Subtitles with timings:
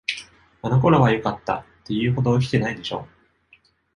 [0.63, 3.07] あの頃はよかった、って言うほど生きてないでしょ。